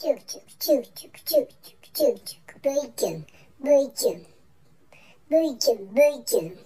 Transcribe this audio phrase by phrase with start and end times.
[0.00, 3.26] チュクチュクチュクチュクチュクチュクチュクチュク V キュン
[3.62, 4.24] V キュン
[5.28, 6.58] V キュン V キュン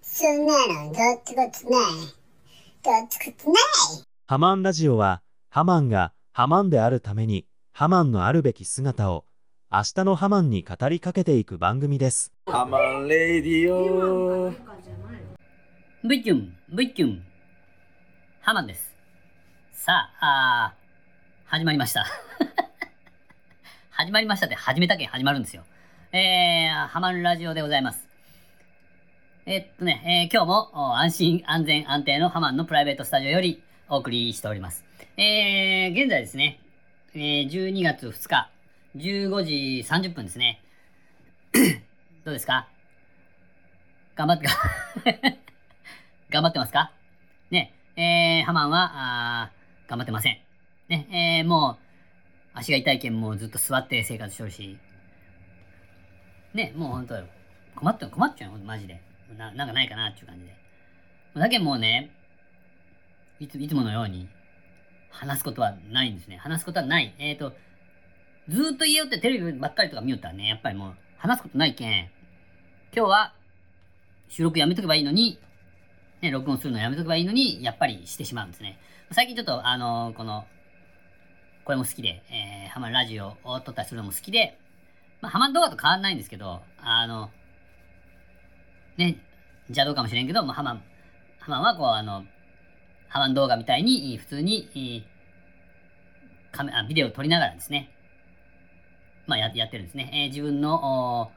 [0.00, 0.54] そんな
[0.84, 1.50] のどってことない
[2.84, 9.24] どってことないハマンラジオは、ハマンがハマンであるために、ハマンのあるべき姿を、
[9.72, 12.32] 明日のハマンに語りかけていく番組です。
[12.46, 14.52] ハマンレディオ
[16.04, 17.24] ブイキュン、ブイキュン。
[18.40, 18.94] ハマンです。
[19.72, 20.83] さあ、あー
[21.54, 22.04] 始まりました。
[23.92, 25.62] 始まりましたって始めたけん始まるんですよ。
[26.10, 28.08] えー、ハマンラジオでございます。
[29.46, 34.84] えっとね、えー今日も安心安全安定のハマンのプライベートスタジオよりお送りしております。
[35.16, 36.58] えー、現在ですね、
[37.14, 38.50] えー12月2日、
[38.96, 39.54] 15時
[39.88, 40.60] 30分ですね。
[42.24, 42.66] どうですか？
[44.16, 44.54] 頑張ってか
[46.30, 46.90] 頑張ってますか？
[47.52, 48.90] ね、えー、ハマンは、
[49.44, 49.50] あ
[49.86, 50.43] 頑張ってません。
[50.88, 54.78] ね、えー、もう、足が痛いけんもうずっと座って生活してるし、
[56.52, 57.24] ね、もう本当よ。
[57.74, 59.00] 困って困っちゃうよ、マジで。
[59.36, 60.54] ななんかないかなっていう感じで。
[61.34, 62.10] だけどもうね、
[63.40, 64.28] いついつものように、
[65.10, 66.36] 話すことはないんですね。
[66.36, 67.14] 話すことはない。
[67.18, 67.52] えっ、ー、と、
[68.48, 72.10] ずっと家よってテレビばっかりとか見よったらね、やっぱりもう話すことないけん、
[72.94, 73.32] 今日は
[74.28, 75.38] 収録やめとけばいいのに、
[76.20, 78.78] ね、録音するのやめとけばいいのに、やっぱりしてしまうんですね。
[79.12, 80.46] 最近ちょっと、あのこの、
[81.64, 84.58] これも好きで、えー、ハマンラジオを撮ったりするのも好きで、
[85.20, 87.30] まあ、ハマン動画と変わんないんですけど、あの、
[88.96, 89.16] ね、
[89.68, 90.82] 邪道かもしれんけど、まあ、ハマン、
[91.38, 92.24] ハマンはこう、あの、
[93.08, 95.06] ハマン動画みたいに、普通に、
[96.52, 97.90] カメあビデオを撮りながらですね、
[99.26, 100.10] まあややってるんですね。
[100.12, 101.32] えー自分の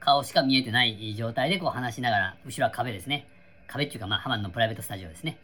[0.00, 3.28] 顔しか見えてない状態でこう話しながら、後ろは壁ですね。
[3.66, 5.38] 壁っていうか、まあ、ハマンのプライベートスタジオですね。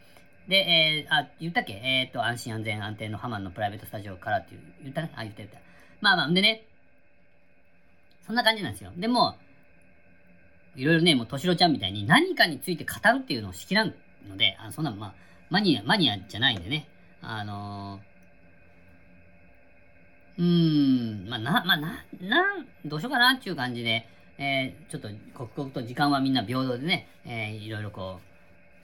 [0.47, 1.73] で、えーあ、言ったっけ？
[1.73, 5.11] えっ、と、安心安全安定のハマンのプライベートスタジオからっていう、言ったね？
[5.15, 5.59] あ、言った言った。
[5.99, 6.63] まあまあ、でね、
[8.25, 8.91] そんな感じなんですよ。
[8.95, 9.35] でも、
[10.75, 13.93] いろいろね、もう、としろちゃんみたいに何かについて語るっていうのをしきらん
[14.29, 15.13] ので、あそんな、まあ、
[15.49, 16.87] マニア、マニアじゃないんでね、
[17.21, 18.01] あのー
[20.39, 28.26] うーん、まあ、な、まあ、な、なん、どうしようかなっていう感じで、えー、ちょっと刻々と時間はみんな平等でね、えー、いろいろこう、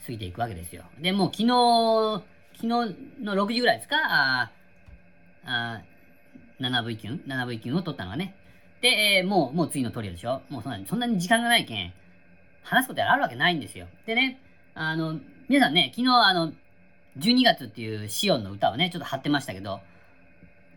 [0.05, 0.83] 過ぎていくわけですよ。
[0.99, 2.23] で、もう昨日、
[2.55, 2.67] 昨日
[3.23, 3.97] の6時ぐらいですか？
[3.97, 4.51] あ
[5.45, 5.81] あ
[6.59, 8.35] 7V キュン ?7V キュンを取ったのがね。
[8.81, 10.41] で、えーもう、もう次のトリオでしょ？
[10.49, 11.93] もうそんなに、そんなに時間がないけん、
[12.63, 13.87] 話すことあるわけないんですよ。
[14.05, 14.39] でね、
[14.75, 15.19] あの、
[15.49, 16.53] 皆さんね、昨日あの、
[17.19, 19.79] 12月っていうシオンの歌をね、ちょっと貼ってましたけど、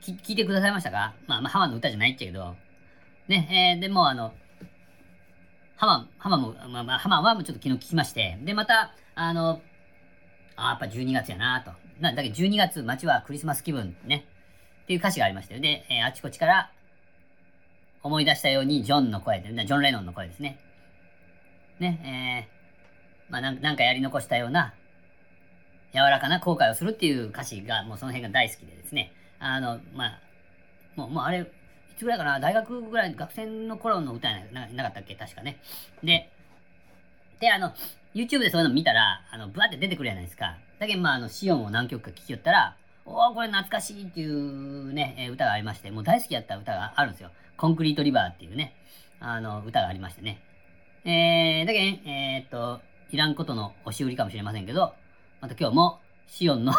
[0.00, 1.14] き聞いてくださいましたか？
[1.26, 2.56] まあ、まあ、ハマの歌じゃないっちゃけど、
[3.28, 4.32] ね、えー、でもあの、
[5.76, 9.62] ハマ、ハマも、まあ、まあ、ハマはちょっと昨日聞きまして、で、また、あの、
[10.56, 11.72] あやっぱ12月やなと。
[12.00, 14.26] なだけど12月、街はクリスマス気分ね。
[14.84, 15.60] っていう歌詞がありましたよ。
[15.60, 16.70] で、えーあちこちから
[18.02, 20.58] 思い出したように、ジョンの声で、ジョン・レノンの声ですね。
[21.80, 24.74] ね、えー、まあなん、なんかやり残したような、
[25.92, 29.12] 柔らかな後悔をするっていう歌詞が、もうその辺が大好きでですね。
[29.38, 30.20] あの、まあ、
[30.94, 31.44] もう、もうあれ、い
[31.96, 35.14] つぐらいかな、大学ぐらい、学生の頃の歌やななかったっけ？
[35.14, 35.58] 確かね。
[36.04, 36.30] で、
[37.40, 37.72] で、あの、
[38.16, 40.56] YouTube でそういうの見たら、あの、ブワって出てくるじゃないですか。
[40.78, 47.30] だけど、まあ、あの、シオンを何曲か聴きよったら、おおこれ懐かしいっていうね、歌がありまして、もう大好きやった歌があるんですよ。
[47.58, 48.74] コンクリートリバーっていうね、
[49.20, 50.40] あの、歌がありましてね。
[51.04, 54.94] えー、だけど、えーっと、いらんことの押し売りかもしれませんけど、
[55.42, 56.72] また今日も、シオンの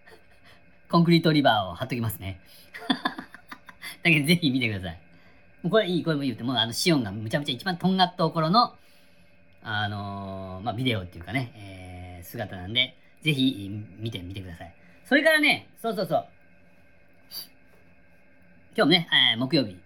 [0.88, 2.40] コンクリートリバーを貼っときますね。
[4.02, 4.98] だけどぜひ見てください。
[5.68, 8.74] これいい、これも言うて、もうあのシオンがむちゃむちゃ一番とんがった頃の、
[9.64, 14.74] あのーまあ、ビデオっていうかね、えー姿なんで、ぜひ見てみてください。
[15.04, 16.26] それからね、そうそうそう。
[18.76, 19.78] 今日もね、えー木曜日。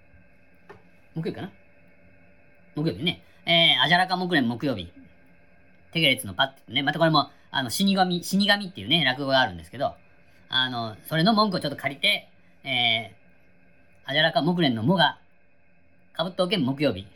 [1.15, 1.51] 木曜日かな？
[2.75, 3.23] 木曜日ね。
[3.47, 4.93] えー、アジャラカ木蓮木曜日。
[5.93, 9.95] テゲレツのパッてね、またこれも、あの、死神、死神っていうね、落語があるんですけど、
[10.49, 12.29] あの、それの文句をちょっと借りて、
[12.63, 15.19] えー、アジャラカ木蓮のもが、
[16.13, 17.07] かぶっておけん木曜日。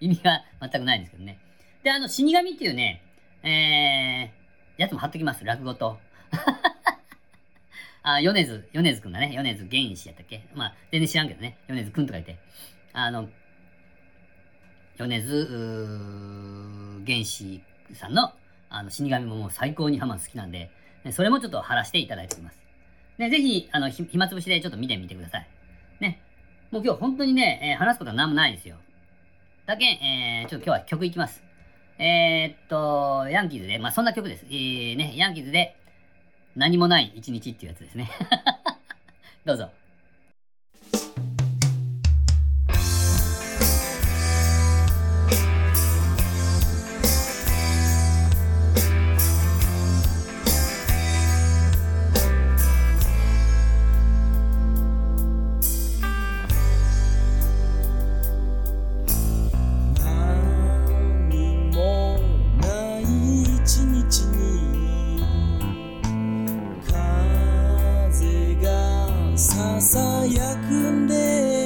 [0.00, 1.38] 意味が全くないんですけどね。
[1.82, 3.02] で、あの、死神っていうね、
[3.42, 5.98] えー、やつも貼っときます、落語と。
[8.02, 9.32] あ、米津、米津くんだね。
[9.34, 10.42] 米津玄師やったっけ？
[10.54, 11.58] まあ、全然知らんけどね。
[11.68, 12.38] 米津くんとか言って。
[12.92, 13.28] あの、
[14.96, 17.62] 米津、うー玄師
[17.92, 18.32] さんの、
[18.70, 20.70] あの、死神ももう最高にハマン好きなんで、
[21.12, 22.60] それもちょっと貼らせていただいております。
[23.18, 25.46] ね、ぜひ、あの、暇つぶしでちょっと見てみてください。
[26.00, 26.20] ね。
[26.70, 28.76] もう今日本当にね、えー話すことは何もないですよ。
[29.70, 31.44] だけん、えー、ちょっと今日は曲いきます。
[31.96, 34.44] えー、っと、ヤンキーズで、まあそんな曲です。
[34.46, 35.76] えー、ね、ヤンキーズで、
[36.56, 38.10] 何もない一日っていうやつですね。
[39.46, 39.70] どうぞ。
[70.20, 71.59] ささやくんで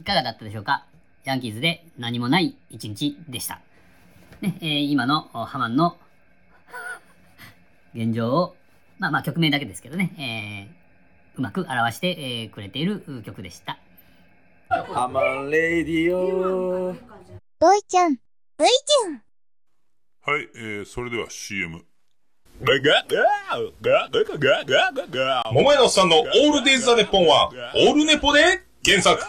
[0.00, 0.86] いかがだったでしょうか？
[1.24, 3.60] ヤンキーズで何もない一日でした。
[4.40, 5.98] ね、えー今のおハマンの
[7.94, 8.56] 現状を、
[8.98, 10.80] まあまあ曲名だけですけどね、えー
[11.38, 13.78] うまく表して、えーくれているう曲でした。
[14.70, 16.94] ハマンレディオ
[17.58, 18.16] ボイちゃん、
[18.56, 19.22] ボイちゃん。
[20.22, 21.84] はい、えー、それでは CM。
[25.52, 29.22] 桃屋のおっさんのオールデイズ・ザ・ネッポンは、オールネポで検索。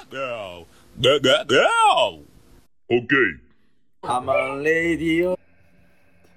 [1.03, 4.07] オッケー。
[4.07, 5.39] ハマンレディオ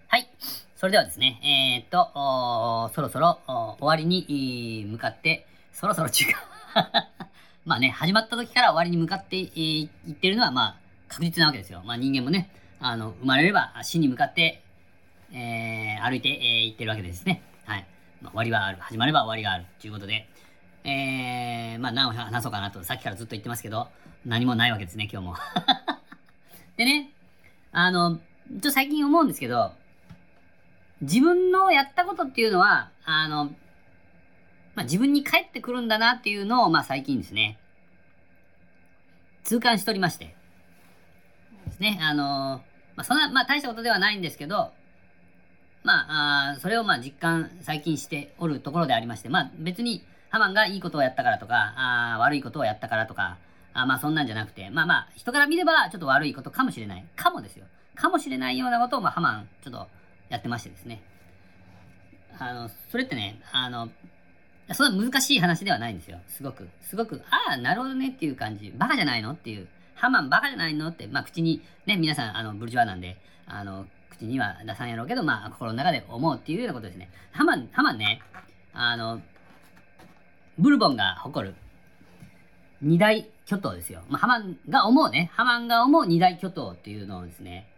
[0.09, 0.27] はい。
[0.75, 3.41] それではですね、えーっと、そろそろ
[3.79, 6.35] 終わりにえー向かって、そろそろ違う。
[7.67, 10.77] まあね、始まった時から終わりに向かって、えーいってるのは、まあ、
[11.09, 11.83] 確実なわけですよ。
[11.85, 12.49] まあ人間もね、
[12.81, 14.63] あの、生まれれば死に向かって、
[15.35, 17.43] えー歩いてい、えー行ってるわけですね。
[17.67, 17.87] はい。
[18.23, 18.79] まあ、終わりはある。
[18.81, 19.67] 始まれば終わりがある。
[19.79, 20.27] ということで、
[20.85, 20.95] えー、
[21.85, 23.89] まあ何を話そうかなと、さっきからずっと言ってますけど、
[24.25, 25.37] 何もないわけですね、今日も。
[26.77, 27.11] でね、
[27.73, 28.21] あの、
[28.63, 29.75] ちょ最近思うんですけど、
[31.03, 33.55] 自分のやったことっていうのは、あの、
[34.75, 37.59] まあ、自分に返ってくるんだなっていうのを、まあ、最近ですね、
[39.45, 40.35] 痛感しておりまして、
[41.67, 42.63] ですね、あの、
[42.97, 44.73] まあ、そんな、まあ、大したことではないんですけど、
[45.83, 50.03] まあ、あそれをまあ実感最近しておるところでありまして、まあ別に
[50.35, 53.37] ハマンがいいことをやったからとか、あ悪いことをやったからとか、
[53.73, 57.05] あまあそんなんじゃなくて、まあまあ人から見ればちょっと悪いことかもしれない。
[57.15, 57.67] かもですよ。
[57.95, 59.87] かもしれないようなことをまあハマンちょっと
[60.31, 61.05] やってましてですね。
[62.37, 63.91] あの、それってね、あの、
[64.73, 66.19] そんな難しい話ではないんですよ。
[66.27, 66.69] すごく。
[66.81, 68.73] すごく、ああ、なるほどねっていう感じ。
[68.77, 69.69] バカじゃないのっていう。
[69.95, 77.09] ハマンバカじゃないのって、まあ口に、ね、皆さん、あの、ブルジョワなんで、あの、口には出さんやろうけど、まあ心の中で思うっていうようなことですね。
[77.31, 78.21] ハマン、ハマンね、
[78.73, 79.23] あの、
[80.59, 81.55] ブルボンが誇る
[82.81, 84.03] 二大巨頭ですよ。
[84.09, 87.69] まあ、ハマンが思うね、ハマンが思う二大巨頭っていうのをですね、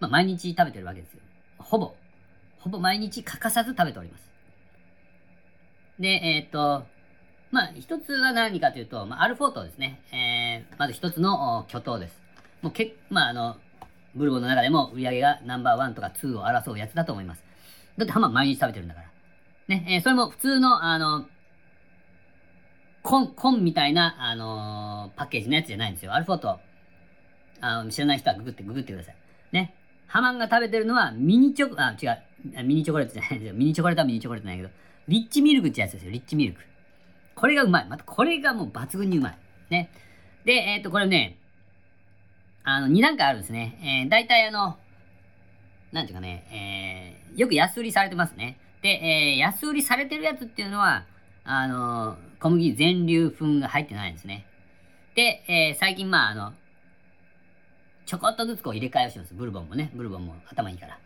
[0.00, 1.20] まあ、毎日食べてるわけですよ。
[1.58, 1.94] ほぼ、
[2.58, 4.30] ほぼ毎日欠かさず食べております。
[5.98, 6.84] で、えーっと、
[7.50, 10.00] まあ、一つは何かというと、まあ、アルフォートですね。
[10.12, 12.20] えー、まず一つの巨頭です。
[12.60, 13.56] もうけ、まあ、あの、
[14.14, 17.44] ブルボンの中でも売り上げがナンバーワンとかツーを争うやつだと思います。
[17.96, 19.06] だってハマン毎日食べてるんだから。
[19.68, 21.26] ね、えーそれも普通の、あの、
[23.06, 26.12] コン、コンみたいな、あのーパッケージのやつじゃないんですよ。
[26.12, 26.58] アルフォート。
[27.60, 29.16] あの、知らない人はググって、ググってください。
[29.52, 29.76] ね。
[30.08, 32.64] ハマンが食べてるのはミニチョコ、あ、違う。
[32.64, 33.54] ミニチョコレートじゃないですよ。
[33.54, 34.74] ミニチョコレートはミニチョコレートなんやけど、
[35.06, 36.10] リッチミルクってやつですよ。
[36.10, 36.60] リッチミルク。
[37.36, 37.86] これがうまい。
[37.88, 39.38] またこれがもう抜群にうまい。
[39.70, 39.88] ね。
[40.44, 41.38] で、えっ、と、これね、
[42.64, 44.02] あの、2段階あるんですね。
[44.04, 44.76] えー、大体あの、
[45.92, 48.58] なんていうかね、えー、よく安売りされてますね。
[48.82, 51.04] で、えー、安売りされてるやつっていうのは、
[51.46, 54.44] あの、小麦全粒粉が入ってないんですね。
[55.14, 56.52] で、えー、最近まああの、
[58.04, 59.32] ちょこっとずつこう入れ替えをします。
[59.32, 59.90] ブルボンもね。
[59.94, 60.98] ブルボンも頭いいから。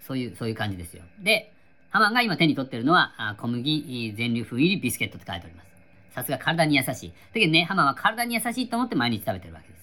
[0.00, 1.02] そういう、そういう感じですよ。
[1.20, 1.52] で、
[1.90, 5.66] ハマンが今手に取ってるのは、あ小麦全粒粉入りビスケットって書いております。
[6.14, 7.10] さすが体に優しい。
[7.10, 9.80] だけどね、ハマンは体に優しいと思って毎日食べてるわけです。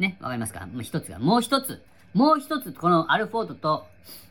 [0.00, 0.66] ね、わかりますか？
[0.66, 1.82] もう一つが、もう一つ、
[2.12, 3.86] もう一つ、このアルフォートと、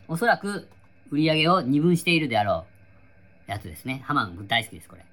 [0.08, 0.68] おそらく
[1.10, 2.75] 売り上げを二分しているであろう
[3.46, 4.02] やつですね。
[4.04, 5.04] ハマン大好きです、これ。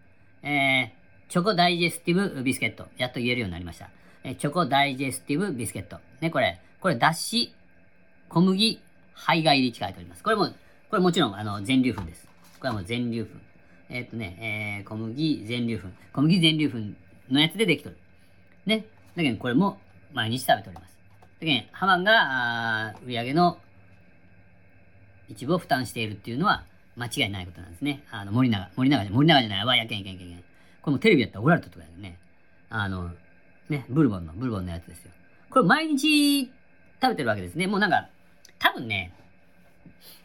[0.49, 2.87] えー、チョコダイジェスティブビスケット。
[2.97, 3.89] やっと言えるようになりました。
[4.23, 5.99] えーチョコダイジェスティブビスケット。
[6.21, 7.53] ね、これ、これ脱脂、
[8.29, 8.81] 小麦、
[9.15, 10.23] 胚芽入りって書いております。
[10.23, 10.47] これも、
[10.89, 12.27] これもちろん、あの、全粒粉です。
[12.59, 13.31] これはもう全粒粉。
[13.89, 15.87] えーっとね、えー、小麦全粒粉。
[16.13, 17.97] 小麦全粒粉のやつでできとる。
[18.65, 18.85] ね。
[19.15, 19.79] だけど、これも
[20.13, 20.97] 毎日食べております。
[21.39, 23.59] だけど、ハマンが、あー売り上げの
[25.29, 28.03] 一部を負担しているっていうのは、間違いないことなんですね。
[28.11, 30.43] あの、森永、森永じゃ、森永じゃない、わ、やけんやけんやけんやけん。
[30.81, 32.17] これもテレビやったら怒られたとかだよね。
[32.69, 33.11] あの、
[33.69, 35.11] ね、ブルボンの、ブルボンのやつですよ。
[35.49, 36.45] これ毎日
[37.01, 37.67] 食べてるわけですね。
[37.67, 38.09] もうなんか、
[38.59, 39.13] 多分ね、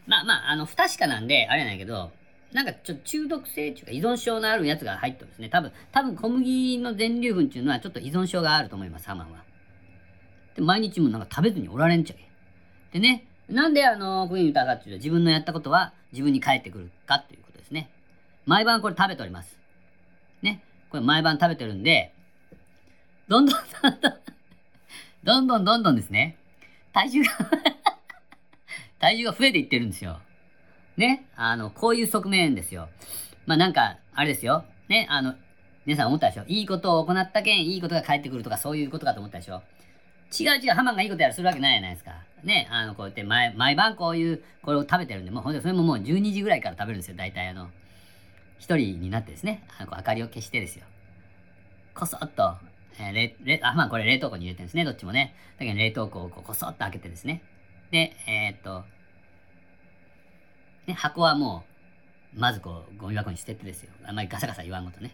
[0.07, 2.11] まあまあ、あの、不確かなんで、あれやなんやけど、
[2.51, 5.49] なんかちょっと中毒性っていうか依存症のあるやつが入ってるんですね。
[5.49, 9.43] 多分、多分小麦の全粒粉っていうのはちょっと依存症があると思います、ハマンは。
[10.55, 12.27] で、毎日もなんか食べずにおられんちゃけ。
[12.91, 17.89] でね、なんであの、こういうふうに言ったかっていうと、自分のやったことは自分に返ってくるかっていうことですね。
[18.45, 19.57] 毎晩これ食べております。
[20.41, 20.61] ね。
[20.89, 22.13] これ毎晩食べてるんで、
[23.27, 24.13] どんどんどんどん、
[25.23, 26.37] どんどんどんどんですね、
[26.93, 27.29] 体重が
[28.99, 30.19] 体重が増えていってるんですよ。
[30.97, 31.25] ね。
[31.35, 32.89] あの、こういう側面ですよ。
[33.45, 34.65] まあなんか、あれですよ。
[34.89, 35.07] ね。
[35.09, 35.35] あの、
[35.85, 36.43] 皆さん思ったでしょ？
[36.47, 39.61] いいことを行ったけん、いいことが返ってくるとか、そういうことかと思ったでしょ？
[40.37, 42.13] 違う違う、ハマンがいいことやるするわけないじゃないですか。
[42.43, 42.67] ね。
[42.71, 47.15] あの、こうやって毎毎晩こういう、これを食べてるんで、もうほんで、それももう12時ぐらいから食べるんですよ。
[47.17, 47.69] 大体あの、
[48.59, 49.63] 一人になってですね。
[49.77, 50.85] あのこう明かりを消してですよ。
[51.93, 52.55] こそっと、
[52.99, 55.33] えー冷冷あ、まあこれ冷凍庫に入れてるんですね、どっちもね。
[55.57, 57.41] だけど冷凍庫をこうこそっと開けてですね。
[57.91, 58.83] で、えーっと、
[60.87, 61.63] ね、箱はも
[62.35, 63.91] う、まずこう、ゴミ箱に捨ててですよ。
[64.05, 65.11] あんまりガサガサ言わんことね。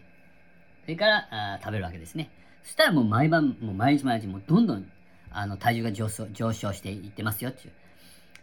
[0.82, 2.30] それからあ食べるわけですね。
[2.62, 4.86] そしたらもう毎晩、もう毎日毎日、もうどんどん
[5.30, 7.72] あの体重が上昇上昇していってますよっていう。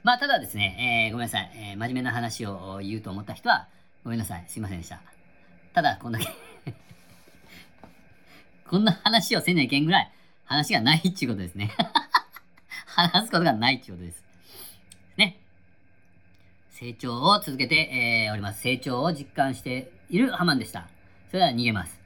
[0.04, 3.68] まあ、ただですね、えーごめんなさい、えー真面目な話を言うと思った人は、
[4.04, 5.02] ごめんなさい、すいませんでした。
[5.74, 6.28] ただ、こんだけ
[8.70, 10.12] こんな話をせんにゃいけんぐらい、
[10.46, 11.72] 話がないっていうことですね。
[12.86, 14.24] 話すことがないっていうことです。
[15.18, 15.40] ね。
[16.70, 18.62] 成長を続けて、えーおります。
[18.62, 20.88] 成長を実感しているハマンでした。
[21.30, 22.00] それでは逃げます。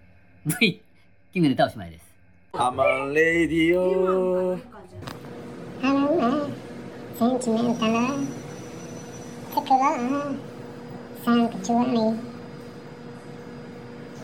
[0.60, 0.82] V、
[1.34, 2.07] キングネタおしまいです。
[2.58, 4.58] ハマンレディオ
[5.84, 5.94] あ
[11.84, 12.18] の